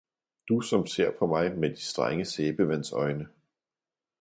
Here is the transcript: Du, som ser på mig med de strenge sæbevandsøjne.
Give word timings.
Du, 0.47 0.61
som 0.61 0.87
ser 0.87 1.11
på 1.19 1.27
mig 1.27 1.57
med 1.57 1.69
de 1.69 1.81
strenge 1.81 2.25
sæbevandsøjne. 2.25 3.29